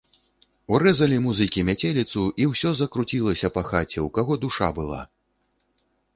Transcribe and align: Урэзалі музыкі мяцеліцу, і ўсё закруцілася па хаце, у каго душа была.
Урэзалі 0.77 1.19
музыкі 1.25 1.63
мяцеліцу, 1.67 2.23
і 2.43 2.47
ўсё 2.53 2.73
закруцілася 2.81 3.53
па 3.59 3.67
хаце, 3.69 3.99
у 4.09 4.11
каго 4.19 4.33
душа 4.49 4.67
была. 4.81 5.01